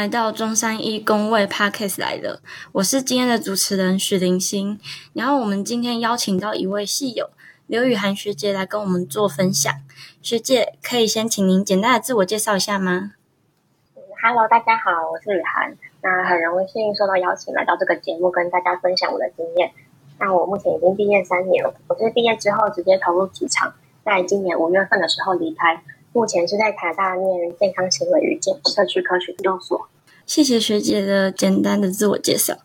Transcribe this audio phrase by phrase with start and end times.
[0.00, 2.40] 来到中山一工位 Parkes 来了，
[2.72, 4.80] 我是今天的主持人许林欣。
[5.12, 7.28] 然后我们今天邀请到一位戏友
[7.66, 9.70] 刘雨涵学姐来跟我们做分享。
[10.22, 13.12] 学姐可以先请您简单的自我介绍一下吗
[14.22, 15.76] ？Hello，大家好，我是雨涵。
[16.00, 19.70] 那很荣幸受到邀请来到这个节目，跟大家分享我的经验。
[20.18, 25.82] 那我目前已经毕业三年了，我是毕业之后直接投入职场，在今年五月份的时候离开。
[26.12, 29.88] 目前是在台大念健康行为与健社区科学研究所。
[30.30, 32.58] 谢谢学姐的简单的自我介绍。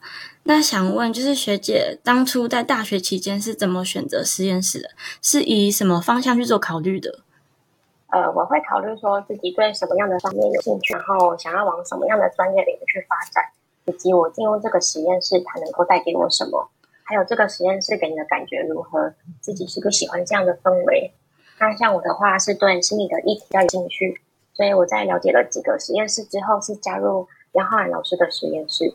[0.43, 4.89] 那想问，就是学姐当初在大学期间是怎么选择实验室的？
[5.19, 7.21] 是以什么方向去做考虑的？
[8.11, 13.43] 呃，我会考虑说自己对什么样的方面有兴趣，然后想要往什么样的专业领域去发展，
[13.85, 16.69] 以及我进入这个实验室它能够带给我什么，
[17.01, 21.11] 还有这个实验室给你的感觉如何，自己是不是喜欢这样的氛围。
[21.57, 24.21] 那像我的话是对心理的议题比较有兴趣，
[24.53, 28.93] 所以我在了解了几个实验室之后，是加入杨浩然老师的实验室。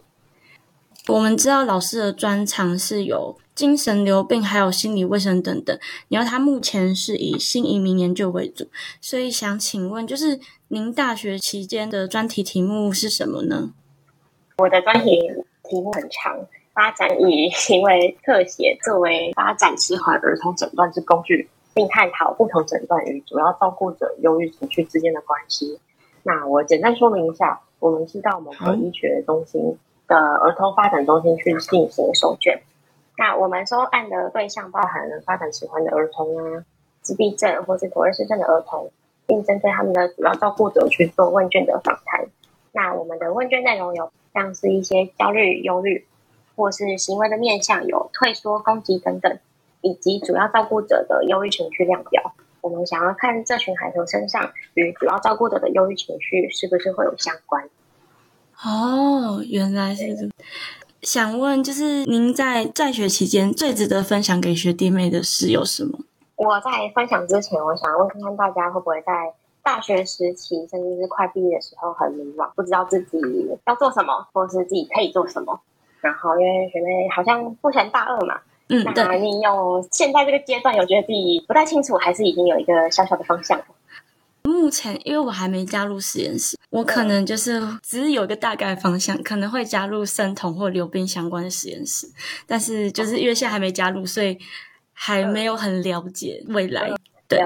[1.08, 5.76] 我们知道老师的专长是有精神流病，还有心理卫生等等。
[6.08, 8.68] 然后他目前是以新移民研究为主，
[9.00, 10.38] 所以想请问，就是
[10.68, 13.72] 您大学期间的专题题目是什么呢？
[14.58, 15.18] 我的专题
[15.64, 21.48] 题目很长，发展以行为特写作为发展迟缓儿童诊断之工具。
[21.72, 25.78] 并探讨不同诊断与主要照顾者忧郁情绪之间的关系。
[26.24, 32.62] 那我简单说明一下，我们是到某个医学中心的儿童发展中心去进行收卷。
[33.18, 36.64] 那我们收案的对象包含了发展迟缓的儿童啊、
[37.00, 38.92] 自闭症或是妥瑞氏症的儿童，
[39.26, 42.26] 并针对他们的主要照顾者去做问卷的访谈。
[42.70, 46.06] 那我们的问卷内容有像是一些焦虑、忧虑，
[46.54, 49.38] 或是行为的面向有退缩、攻击等等。
[49.82, 57.68] 以及主要照顾者的忧郁情绪量表，我们想要看这群孩童身上与主要照顾者的忧郁情绪是不是会有相关。
[58.62, 60.28] 哦，原来是这。
[61.02, 65.98] 想问，就是您在在学期间最值得分享给学弟妹的事有什么？
[66.36, 69.32] 我在分享之前，我想问看看大家会不会在
[69.62, 73.18] 大学时期，甚至是快毕业的时候很迷茫，不知道自己
[73.66, 75.60] 要做什么，或是自己可以做什么。
[76.00, 78.40] 然后，因为学妹好像目前大二嘛。
[78.70, 83.60] 嗯，那你有现在这个阶段有觉得自己不太清楚，还是已经有一个小小的方向？
[84.42, 92.06] 目前因为我还没加入实验室，我可能就是只是有一个大概方向，可能会加入生酮或流冰相关的实验室，
[92.46, 94.38] 但是就是因为现在还没加入，所以
[94.92, 96.88] 还没有很了解未来。
[96.88, 96.96] 了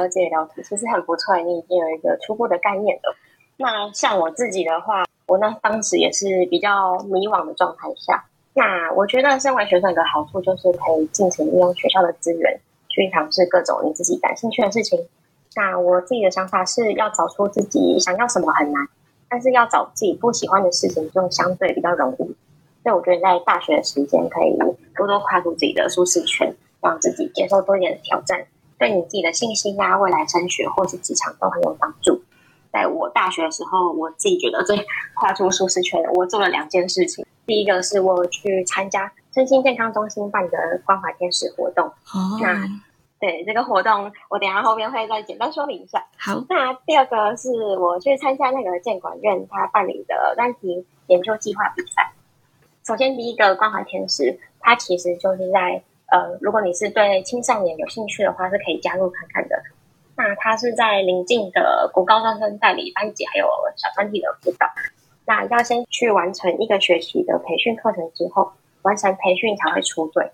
[0.09, 3.17] 解了解，其实很不错，你已经有一个初步的概念了。
[3.57, 8.27] 那像我自己的话，我那当时也是比较迷惘的状态下。
[8.55, 15.09] 那我觉得，身为学生一个好处就是可以尽情利用学校的资源，去尝试各种你自己感兴趣的事情。
[15.57, 18.87] 那我自己的想法是要找出自己想要什么很难，
[19.29, 22.37] 但是要找自己不喜欢的事情就相对比较容易。
[22.83, 24.57] 所以我觉得在大学的时间可以
[24.95, 28.47] 多多跨出自己的舒适圈，让自己接受多一点挑战，
[28.79, 32.23] 对你自己的信心啊、未来升学或是职场都很有帮助。
[32.73, 34.77] 在我大学的时候，我自己觉得最
[35.15, 37.27] 跨出舒适圈，我做了两件事情。
[37.47, 41.87] 第一个是我去参加身心健康中心办的关怀天使活动。
[41.87, 42.67] 哦，那
[43.21, 46.07] 对这个活动，我等下后面会再简单说明一下。
[46.19, 52.13] 好，那第二个是我去参加那个建管院他办理的专题研究计划比赛。
[52.87, 59.63] 首先，第一个关怀天使，它其实就是在呃，如果你是对青少年有兴趣的话，是可以加入看看的。
[60.17, 63.47] 那它是在临近的国高中生代理班级还有
[63.77, 64.67] 小团体的辅导。
[65.27, 68.53] 那要先去完成一个学期的培训课程之后，
[68.83, 70.31] 完成培训才会出队。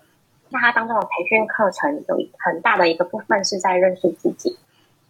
[0.49, 4.57] 那它当中的培训课程有很大的一个部分是在认识自己。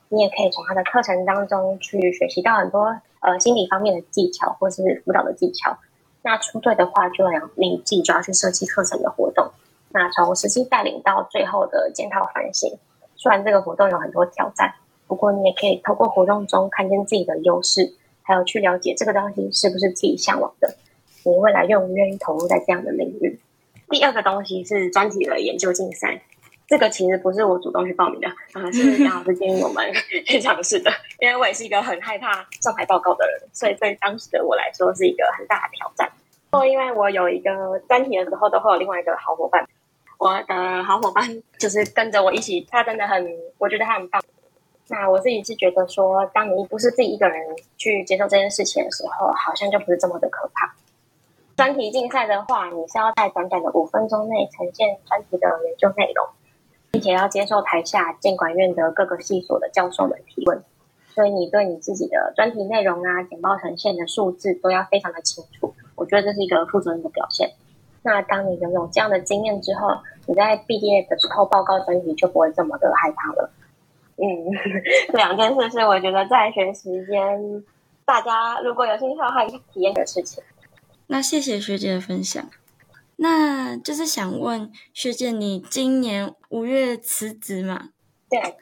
[0.09, 5.78] 你也可以从他的课程当中去学习到很多呃心理方面的技巧或是辅导的技巧。
[6.22, 9.51] 那出队的话，就要你自己就要去设计课程的活动。
[9.89, 12.77] 那从实际带领到最后的检讨反省，
[13.16, 14.75] 虽然这个活动有很多挑战，
[15.07, 17.93] 不过你也可以透过活动中看见自己的优势。
[18.31, 20.78] 还有去了解这个东西是不是自己向往的，
[21.25, 23.37] 你未来愿不愿意投入在这样的领域？
[23.89, 26.22] 第二个东西是专题的研究竞赛，
[26.66, 29.85] 这个其实不是我主动去报名的，啊，是杨老师建议我们
[30.25, 30.89] 去尝试的。
[31.19, 36.09] 因为我也是一个很害怕上台报告的人，所以对当时的我来说是一个很大的挑战。
[36.51, 39.67] 哦，因为我有一个专题的时候，都会有另外一个好伙伴，
[40.17, 44.23] 我的好伙伴就是跟着我一起，他真的很，我觉得他很棒。
[44.91, 50.76] 那我自己是觉得说，当你不是自己一个人去接受这件事情的时候，好像就不是这么的可怕。
[51.55, 56.28] 专题竞赛的话，你是要在短短的五分钟内呈现专题的研究内容，
[56.91, 60.61] 并且要接受台下监管院的各个系所的教授们提问。
[61.16, 65.73] 所以你对你自己的专题内容啊、简报呈现的数字都要非常的清楚。
[65.96, 67.49] 我觉得这是一个负责任的表现。
[68.03, 69.87] 那当你拥有这样的经验之后，
[70.26, 73.49] 你在毕业的时候报告专题就不会这么的害怕了。
[74.22, 74.28] 嗯，
[75.14, 77.64] 两件事是我觉得在学时间，
[78.06, 80.44] 大家如果有兴趣的话，可以体验的事情。
[81.08, 82.47] 那谢谢学姐的分享。
[83.18, 87.90] 那就是想问学姐，你今年五月辞职嘛？
[88.29, 88.58] 对。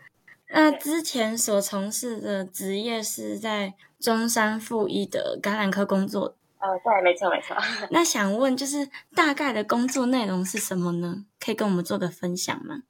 [0.52, 6.36] 那之前所从事的职业是在中山附一的感染科工作。
[6.58, 7.56] 呃，对，没错，没错。
[7.92, 11.26] 那想问，就是大概的工作内容是什么呢？
[11.40, 12.82] 可以跟我们做个分享吗？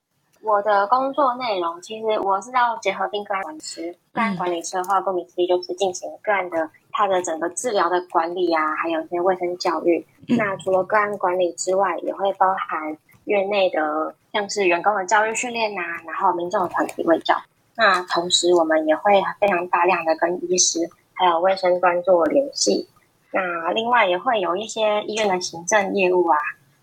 [0.49, 3.95] 我的工作内容，其实我是要结合病个案管理师。
[4.11, 10.03] 个案管理师的话，顾名思义就是进行个案的他的整个治疗的管理啊，还有一些卫生教育。
[10.27, 17.35] 那除了个案管理之外，也会包含院内的像是员工的教育训练呐，然后民众的团体卫教。
[17.75, 20.79] 那同时，我们也会非常大量的跟医师
[21.13, 22.89] 还有卫生官做联系。
[23.31, 26.37] 那另外也会有一些医院的行政业务啊。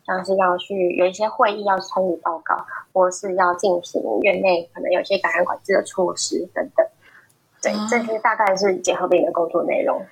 [0.06, 6.86] 像是要去有一些会议要参与报告，或是要进行院内可能有些感染管制的措施等等。
[7.60, 10.06] 对，这些大概是结合病的工作内容。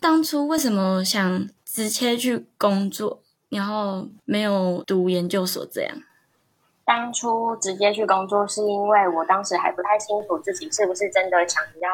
[0.00, 5.96] 当初为什么想直接去工作，然后没有读研究所这样？
[6.84, 11.90] 当初直接去工作是因为我当时还不太清楚自己是不是真的想要。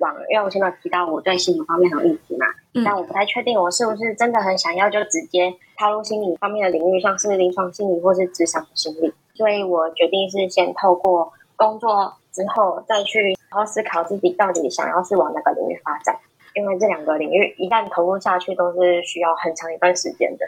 [0.00, 2.46] 往，因为我前面提到我对心理方面很有意思嘛，
[2.84, 16.16] 但我不太确定我是不是真的很想要就直接踏入心理方面的领域，像是临床心理或是职场心理，所以我决定是先透过工作之后再去好好思考自己到底想要是往哪个领域发展，
[16.54, 20.46] 因为这两个领域一旦投入下去都是需要很长一段时间的。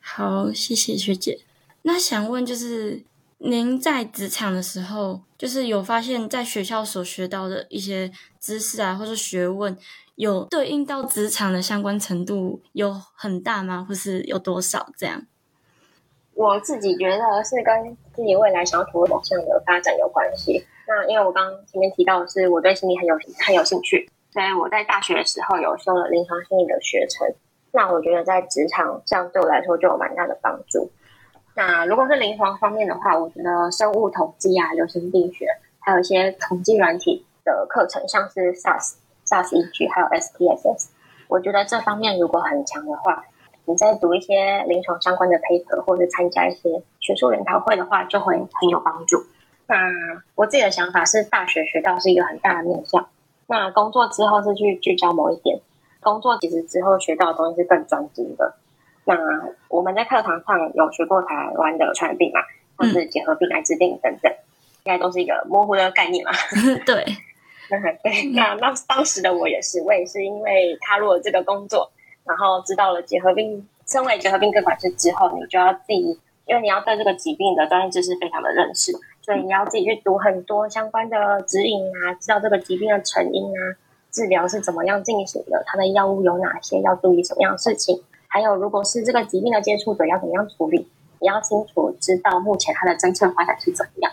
[0.00, 1.40] 好，谢谢学姐。
[1.82, 3.02] 那想问就是。
[3.42, 9.74] 您在职场的时候，就是有发现，在学校所学到的一些知识啊，或者学问，
[10.16, 13.86] 有对应到职场的相关程度有很大吗？
[13.88, 14.90] 或是有多少？
[14.94, 15.22] 这样？
[16.34, 20.62] 我自己觉得是跟自己未来想要投入方向的发展有关系。
[20.86, 27.26] 那因为我刚前面提到的是，我对心理很有很有兴趣，所以我在大学的时候有修了临床心理的学程。
[27.72, 30.90] 那我觉得在职场上对我来说就有蛮大的帮助。
[31.54, 35.46] 那如果是临床方面的话，我觉得生物统计啊、流行病学，
[35.80, 38.94] 还有一些统计软体的课程，像是 SAS、
[39.26, 40.88] SAS EG 还有 SPSS，
[41.28, 43.24] 我觉得这方面如果很强的话，
[43.66, 49.24] 你在读一些临床相关的 paper 或者参加一些学术研讨会的话，就会很有帮助。
[49.66, 49.76] 那
[50.34, 53.08] 我自己的想法是，大学学到是一个很大的面向，
[53.46, 55.60] 那工作之后是去聚焦某一点，
[56.00, 58.54] 工作其实之后学到的东西是更专精的。
[59.04, 59.16] 那
[59.80, 62.40] 我们在课堂上有学过台湾的传染病嘛，
[62.76, 64.30] 或是结核病、艾滋病等等，
[64.84, 66.30] 应该都是一个模糊的概念嘛。
[66.84, 67.02] 对，
[68.02, 68.28] 对。
[68.36, 71.90] 那那当时的我也是，我也是因为踏入了这个工作，
[72.24, 78.92] 然后知道了结核病，身为结核病个管师之后，你就要自己，因为你要对这个疾病的专业知识非常的认识，
[79.22, 83.80] 所以你要自己去读很多相关的指引啊，知道这个疾病的成因啊，
[84.10, 88.02] 治疗是怎么样进行的，它的药物有哪些，要注意什么样的事情。
[88.32, 90.88] 还有，如果是这个疾病的接触者，要怎么样处理？
[91.18, 94.10] 你要清楚知道目前它的政策发展是怎么样。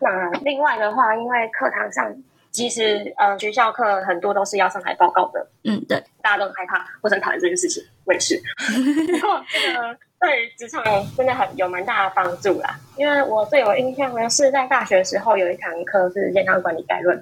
[0.00, 2.12] 那另外的话，因为课堂上
[2.50, 8.34] 其实呃学校课很多都是要上台报告的，嗯，对，大家都很害怕或者讨厌这件事情，我也是。
[9.12, 10.82] 不过这个对职场
[11.16, 12.76] 真的很有蛮大的帮助啦。
[12.96, 17.16] 因为我最有印象的是在大学的时候有一堂课是健康管理概论，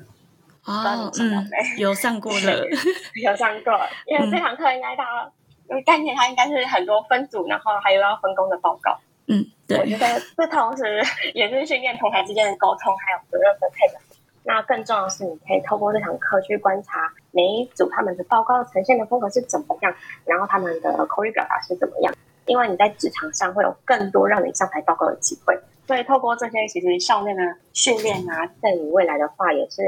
[0.64, 1.46] 哦，嗯，
[1.76, 2.66] 有上过的，
[3.22, 5.32] 有上过，因为这堂课应该大家。
[5.68, 8.98] 因为概念它应该是很多分组，然后还有要分工的报告。
[9.26, 9.78] 嗯，对。
[9.78, 10.06] 我觉得
[10.36, 11.02] 这同时
[11.34, 14.00] 也是训练同台之间的沟通，还有责任分配的。
[14.44, 19.94] 那更重要的是，你可以透过这堂课去观察每一组他们的报告呈现的风格是怎么样，
[20.24, 22.14] 然后他们的口语表达是怎么样。
[22.46, 25.54] 因为你在职场上会有更多让你上台报告的机会，
[25.86, 27.42] 所以透过这些其实校内的
[27.74, 29.82] 训练啊，对你未来的话也是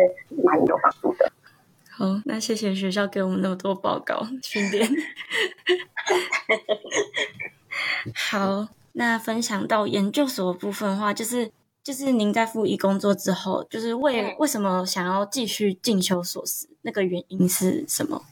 [0.45, 1.33] 蛮有帮助的。
[2.00, 4.88] 好，那谢谢学校给我们那么多报告训练。
[8.14, 11.52] 好，那分享到研究所的部分的话，就是
[11.83, 16.66] 就是您在复一工作之后，就是为为什么想要继续进修硕士？
[16.80, 18.23] 那个原因是什么？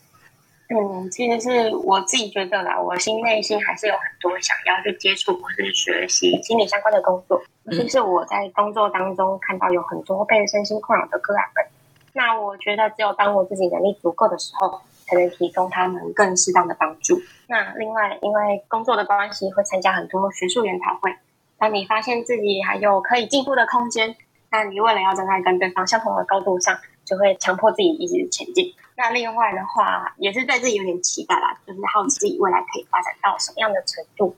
[0.70, 7.42] 嗯，其实是我自己觉得啦，我心内心还是有很多想要去接触或是学习心理相关的工作。
[7.70, 11.66] 就是我在工作当中看到有很多被身心困扰的个案们。
[12.12, 17.20] 那我觉得，只有当我自己能力足够的时候，才能提供他们更适当的帮助。
[17.46, 21.14] 那另外，因为工作的关系，会参加很多学术研讨会。
[21.58, 24.16] 当你发现自己还有可以进步的空间，
[24.50, 28.74] 那你为了要站在跟对方相同的高度上，就会强迫自己一直前进。
[28.96, 34.36] 那另外的话，也是对自己有点期待啦，就是好奇自己未来可以发展到什么样的程度。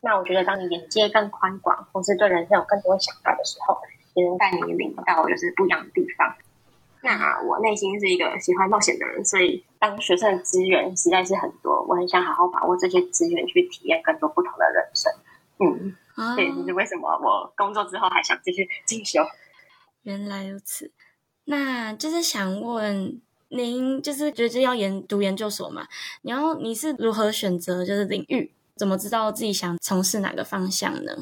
[0.00, 3.78] 那我觉得，当你眼界更宽广，或是对人生有更多想法的时候，
[4.14, 6.34] 也能带你领到就是不一样的地方。
[7.02, 15.12] 那我内心是一个喜欢冒险的人，所以当学生的资源实在是很多，我很想好好把握这些资源，去体验更多不同的人生。
[15.58, 15.96] 嗯，
[16.36, 19.20] 这也是为什么我工作之后还想继续进修。
[20.02, 20.92] 原来如此，
[21.44, 25.86] 那就是想问您，就是觉得要研读研究所嘛？
[26.22, 28.52] 然后你是如何选择就是领域？
[28.76, 31.12] 怎么知道自己想从事哪个方向呢？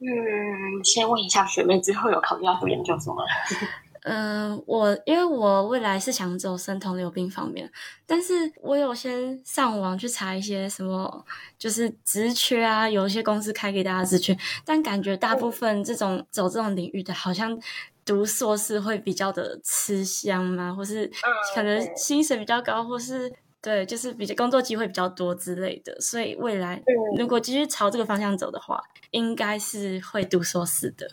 [0.00, 3.22] 嗯，先问一下学妹，之后有考虑要读研究所吗？
[4.10, 7.70] 嗯，我因为我未来是想走生酮流病方面，
[8.06, 11.26] 但是我有先上网去查一些什么，
[11.58, 14.34] 就是职缺啊，有一些公司开给大家职缺，
[14.64, 17.60] 但感觉大部分这种走这种领域的，好像
[18.06, 21.10] 读硕士会比较的吃香嘛，或是
[21.54, 26.82] 可能薪水比较高，或是对，就是比较工作机会比较多之类的，所以未来
[27.18, 31.06] 如果继续朝这个方向走的话，应该是会读硕士的。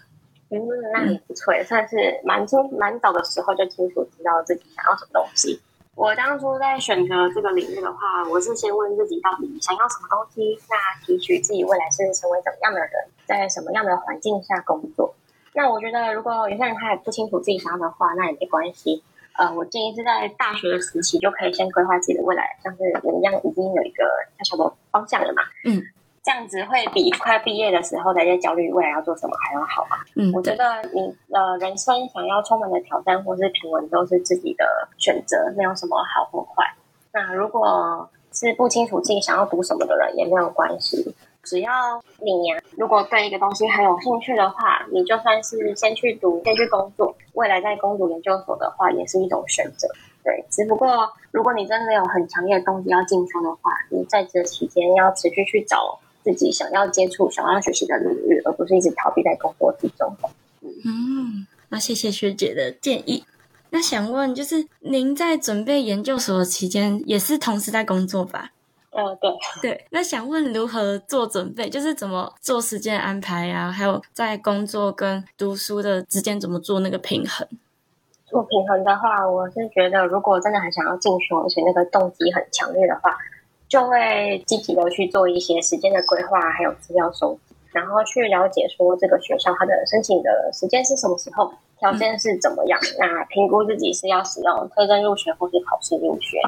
[0.50, 0.62] 嗯，
[0.94, 5.60] 那也不错，也算是蛮清蛮早的时候就清楚知道自己想要什么东西。
[5.96, 12.92] 我当初在选择这个领域的话，我是先问自己到底想要什么东西，那提取自己未来是成为怎么样的人，
[13.26, 15.16] 在什么样的环境下工作。
[15.54, 19.02] 那我觉得，如果有些人他也不清楚自己想要的话，那也没关系。
[19.38, 24.04] 呃，我建议是在大学的时期就可以先规划自己的未来，像是我一样已经有一个
[24.44, 25.44] 小小的方向了嘛。
[25.64, 25.82] 嗯。
[26.26, 30.02] 这样子会比快毕业的时候在焦虑未来要做什么还要好啊！
[30.16, 34.66] 嗯，我觉得你呃人生想要充满的挑战或是平稳都是自己的
[34.98, 36.66] 选择，没有什么好或坏。
[37.14, 41.14] 那如果是不清楚自己想要读什么的人也没有关系，
[41.44, 41.72] 只要
[42.20, 49.88] 你呀，如果对一个东西很有兴趣的话，你就算是先去读，先去工作，未来在攻读研究所的话也是一种选择。
[50.24, 56.00] 对，只不过如果你真的有很强烈的动机要进修的话，你在这期间要持续去找。
[56.26, 60.18] 自己想要接触、想要学习的领域，而不是一直逃避在工作之中。
[60.84, 63.24] 嗯，那谢谢学姐的建议。
[63.70, 68.50] 那想问，就是您在准备研究所期间，也是同时在工作吧？
[68.90, 69.30] 呃，对
[69.62, 69.86] 对。
[69.92, 73.72] 那想问如何做准备，就是怎么做时间安排啊？
[73.72, 77.48] 还有在工作跟读书的之间怎么做那个平衡？
[78.26, 83.16] 做平衡的话，我是觉得，如果真的很想要进修，而且那个动机很强烈的话。
[83.68, 96.40] 就会积极的去做一些时间的规划，还有资料收集，然后去了解说这个学校它的申请的时间是什么时候，条件是怎么样，那评估自己是要使用推甄入学或是考试入学。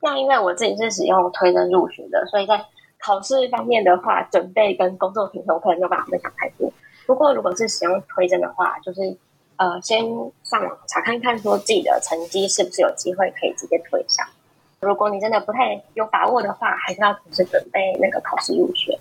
[0.00, 2.64] 那因为我自己是使用推甄入学的，所以在
[3.00, 6.70] 考试方面的话，准备跟工作平衡可能没有办法分享太多。
[7.06, 9.16] 不过如果是使用推甄的话，就是
[9.56, 10.04] 呃先
[10.44, 14.26] 上网查看看说自己的成绩是不是有机会可以直接推上。
[14.80, 18.98] 如果你真的不太有把握的话，还是要同时准备那个考试入学。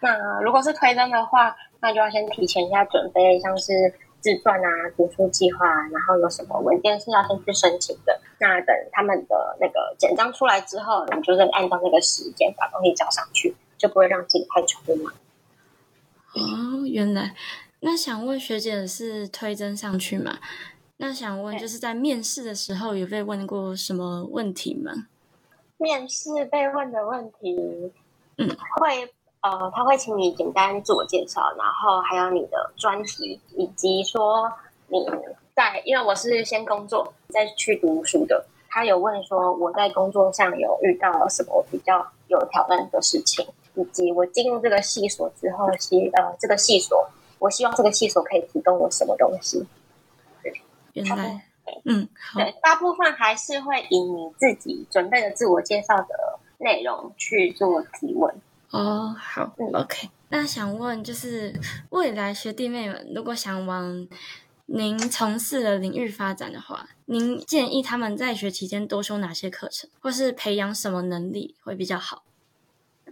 [0.00, 8.20] 那如果是推甄的话，那就要先提前一下准备，像是自传啊、读书计划，然后有什么文件是要先去申请的。
[8.40, 15.14] 那等他们的那个简章出来之后，你就是按照那个时间把东西交上去，就不会让自己太匆忙。
[16.34, 17.34] 哦，原来
[17.80, 20.38] 那想问学姐是推甄上去吗？
[20.96, 25.08] 那想问就是在面试的时候有被问过什么问题吗？
[25.82, 27.92] 面试被问的问题，
[28.38, 28.48] 嗯，
[28.78, 34.52] 会呃，他会请你简单自我介绍，然后还有你的专题，以及说
[34.86, 35.04] 你
[35.56, 47.10] 在，因为我是先工作再去读书的，他有问说我在工作上有遇到什么比较有挑战的事情，以及我进入这个系所之后，希呃这个系所，
[47.40, 49.66] 我希望这个系所可以提供我什么东西？
[50.92, 51.51] 原来。
[51.84, 58.34] 嗯，对，大部分还是会以你自己准备的自我介绍的内容去做提问。
[58.70, 60.08] 哦，好嗯，OK。
[60.30, 61.52] 那想问，就是
[61.90, 64.08] 未来学弟妹们如果想往
[64.66, 72.22] 您从事的领域发展的话，您建议他们在学期间多修哪些课程，或是培养什么能力会比较好？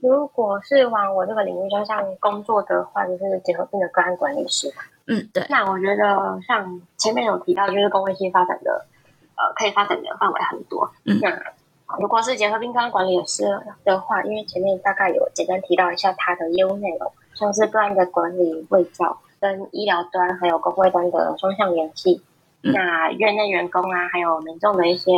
[0.00, 4.72] 如果是往我这个领域，就像工作的话，就是结合性的个案管理师。
[5.10, 5.44] 嗯，对。
[5.50, 8.86] 那我觉得像前面有提到，就是公卫系发展的，
[9.34, 10.88] 呃，可以发展的范围很多。
[11.04, 13.42] 嗯，那如果是结合病康管理师
[13.84, 22.22] 的话，因为前面大概有简单提到一下它的业务内容，像是个案的管理、卫教跟医疗端还有工会端的双向联系。
[22.62, 25.10] 那院内员工啊，还有民众的一些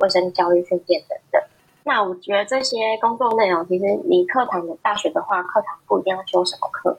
[0.00, 1.42] 卫生教育训练等等。
[1.84, 6.98] 那我觉得这些工作内容，其实你课堂的大学的话，课堂不一定要修什么课。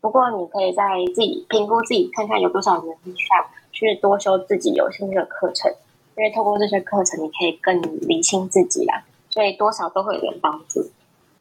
[0.00, 0.82] 不过你可以在
[1.14, 5.70] 自己评估自己，看看有多少能力上去多修自己有兴趣的课程，
[6.16, 10.90] 因为透过这些课程，你可以更理清自己啦，所以多少都会有点帮助。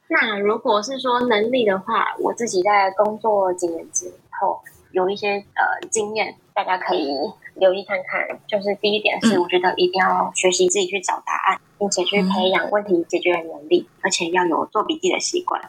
[0.10, 4.12] 那如果是说能力的话，我自己在工作几年之
[4.42, 4.60] 后
[4.92, 7.16] 有一些呃经验，大家可以
[7.54, 8.40] 留意看看。
[8.48, 15.62] 就是第一点是，我觉得一定要学习自己去找答案，并且去培养问题解决的能力，而且要有做笔记的习惯。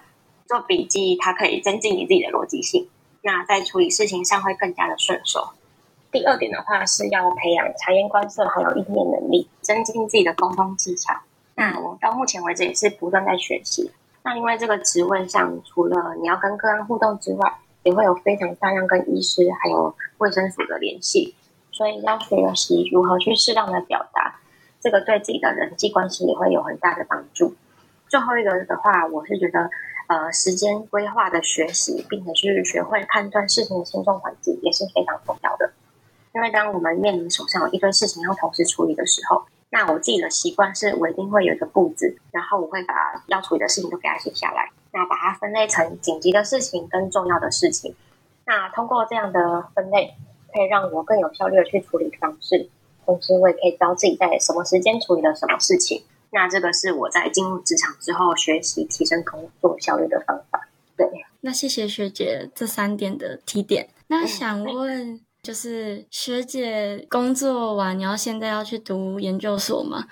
[0.50, 2.88] 做笔记它可以增进你自己的逻辑性，
[3.22, 5.50] 那在处理事情上会更加的顺手。
[6.10, 11.14] 第二点的话是要培养察言观色还有应变能力，增进自己的沟通技巧。
[11.54, 13.92] 那我到目前为止也是不断在学习。
[14.24, 21.36] 那因为这个职位上，除了你要跟个案互动之外，也会有非常大量跟医师还有卫生署的联系，
[21.70, 24.40] 所以要学习如何去适当的表达，
[24.80, 27.54] 这个对自己的人际关系也会有很大的帮助。
[28.08, 29.70] 最后一个的话，我是觉得，
[30.10, 35.70] 呃，时间规划的学习，并且去学会判断事情的轻重缓急，也是非常重要的。
[36.34, 47.94] 因为当我们面临手上有一堆事情要同时处理的时候，那我自己的习惯是，我一定会有一个布置，然后我会把要处理的事情都给它写下来，那把它分类成紧急的事情跟重要的事情。
[48.46, 50.16] 那通过这样的分类，
[50.52, 52.68] 可以让我更有效率的去处理方式，
[53.06, 56.02] 同时我也可以知道自己在什么时间处理了什么事情。
[56.32, 60.68] 那这个是我在进入职场之后学习提升工作效率的方法。
[60.96, 61.06] 对，
[61.40, 63.88] 那谢谢学姐这三点的提点。
[64.08, 65.20] 那想问。
[65.42, 70.04] 就是学姐工作完，然后现在要去读研究所吗？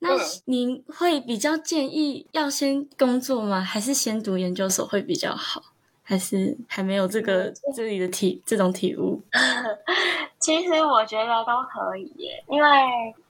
[0.00, 0.10] 那
[0.44, 3.62] 您会比较建议要先工作吗？
[3.62, 5.62] 还是先读研究所会比较好？
[6.02, 9.22] 还是还没有这个这里的体这种体悟？
[10.38, 12.68] 其实我觉得都可以，耶，因为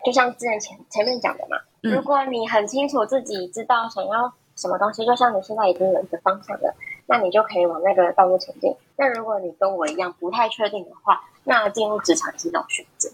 [0.04, 6.74] 就像之前前前面讲的嘛，如果你很清楚自己知道想要什么东西，就像你现在已经有一个方向了。
[7.10, 8.70] 那你就可以往那个道路前进。
[8.96, 13.08] 那如果你跟我一样不太确定的话，那进入职场是一种选择。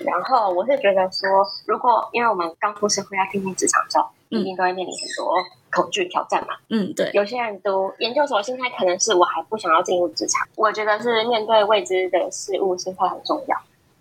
[0.00, 5.32] 然后我是觉得说，如果因为我们刚出社会要进入职场之后，一定都会面临很多
[5.70, 6.54] 恐惧挑战嘛。
[6.70, 7.08] 嗯，对。
[7.14, 10.44] 有些人读研究所心态可能是我还不想要进入职场。
[10.56, 13.56] 我觉得是面对未知的事物，心态很重要。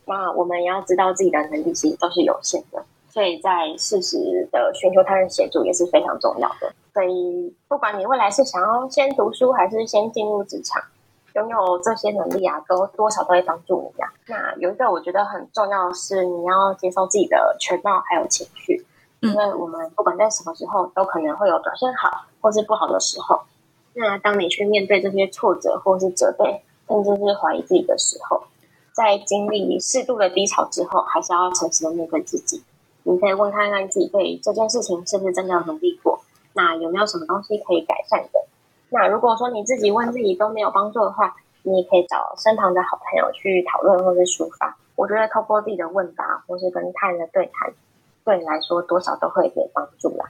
[0.06, 2.84] 那我们也要知道自己的能力其实都是有限的，
[3.15, 6.73] 所以在适时的寻求他人协助也是非常重要的。
[6.93, 10.84] 所以，不管你未来是想要先读书还是先进入职场，
[11.34, 14.12] 拥有这些能力啊，都多少都会帮助你呀。
[14.28, 18.86] 那有一个我觉得很重要的是，你要接受自己的全貌还有情绪，
[19.21, 23.43] 因为我们不管在什么时候都可能会有表现好或是不好的时候。
[23.93, 28.43] 那当你去面对这些挫折或是责备，甚至是怀疑自己的时候，
[28.91, 32.62] 在经历适度的低潮之后，还是要诚实的面对自己。
[33.06, 36.20] 你可以问看看自己对这件事情是不是真的有努力过。
[36.54, 38.46] 那有没有什么东西可以改善的？
[38.89, 44.78] 那如果说你自己问自己都没有帮助的话，你也可以找身旁的好朋友去讨论或是抒发。
[44.96, 47.74] 我觉得透过自己的问答或是跟他人的对谈，
[48.24, 50.26] 对你来说多少都会有点帮助啦。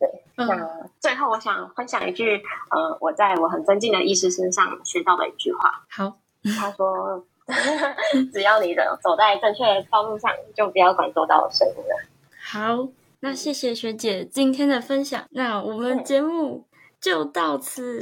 [0.00, 5.84] 对，那最后我想分享一句，呃，我在我很尊敬的医师身上学到的一句话。
[5.90, 6.16] 好，
[6.58, 7.24] 他说
[8.32, 12.08] ：“只要你的走在正确的道路上，就不要管多大的声音了。”
[12.40, 12.88] 好。
[13.22, 16.64] 那谢谢学姐今天的分享，那我们节目
[16.98, 18.00] 就到此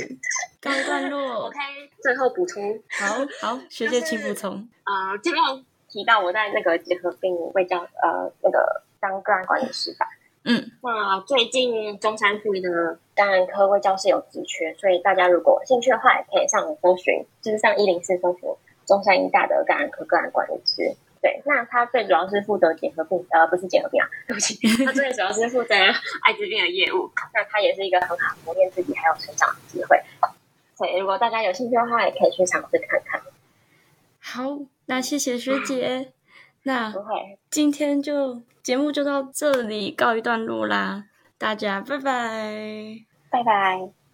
[0.60, 1.48] 告一段落。
[1.50, 1.58] OK，
[2.00, 4.52] 最后补充，好好，学姐请补充。
[4.86, 5.42] 呃，前面
[5.88, 10.06] 提到我在那个结核病卫教呃那个当个案管理师吧。
[10.44, 18.48] 嗯，那最近中山附一的个案科卫教室有职缺，所以大家如果兴趣的话，也可以上网搜寻，就是上一零四搜寻
[18.88, 20.96] 中山医大的感染科个案管理师。
[21.20, 24.54] 对，那他最主要是负责结核病，呃，不是结核病啊，对不起，
[24.86, 27.10] 他最主要是负责艾滋病的业务。
[27.34, 30.00] 那他也是一个很好磨练自己还有成长的机会。
[30.76, 33.20] 所以，如果大家有兴趣的话，也可以去尝试看看。
[34.20, 36.12] 好，那谢谢学姐。
[36.62, 36.94] 那
[37.50, 44.07] 今天就节目就到这里告一段落啦，大家拜拜，拜拜。